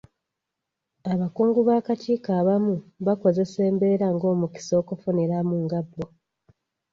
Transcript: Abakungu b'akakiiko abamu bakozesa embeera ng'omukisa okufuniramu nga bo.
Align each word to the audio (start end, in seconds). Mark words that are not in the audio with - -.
Abakungu 1.13 1.59
b'akakiiko 1.67 2.29
abamu 2.41 2.75
bakozesa 3.05 3.59
embeera 3.69 4.07
ng'omukisa 4.15 4.73
okufuniramu 4.81 5.55
nga 5.65 5.79
bo. 5.89 6.03